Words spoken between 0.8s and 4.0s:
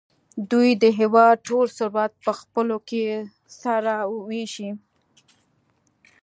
د هېواد ټول ثروت په خپلو کې سره